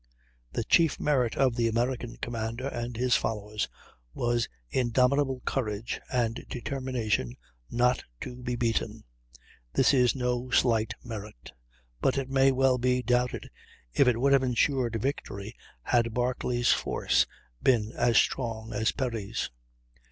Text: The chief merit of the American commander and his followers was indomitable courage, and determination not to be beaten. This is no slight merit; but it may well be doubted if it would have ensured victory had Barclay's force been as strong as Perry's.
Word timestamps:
The 0.51 0.63
chief 0.63 0.99
merit 0.99 1.37
of 1.37 1.55
the 1.55 1.67
American 1.67 2.17
commander 2.17 2.67
and 2.69 2.97
his 2.97 3.15
followers 3.15 3.69
was 4.15 4.49
indomitable 4.71 5.41
courage, 5.45 6.01
and 6.11 6.43
determination 6.49 7.35
not 7.69 8.03
to 8.21 8.41
be 8.41 8.55
beaten. 8.55 9.03
This 9.73 9.93
is 9.93 10.15
no 10.15 10.49
slight 10.49 10.95
merit; 11.03 11.51
but 12.01 12.17
it 12.17 12.31
may 12.31 12.51
well 12.51 12.79
be 12.79 13.03
doubted 13.03 13.51
if 13.93 14.07
it 14.07 14.19
would 14.19 14.33
have 14.33 14.41
ensured 14.41 14.99
victory 14.99 15.53
had 15.83 16.15
Barclay's 16.15 16.71
force 16.73 17.27
been 17.61 17.91
as 17.95 18.17
strong 18.17 18.73
as 18.73 18.91
Perry's. 18.91 19.51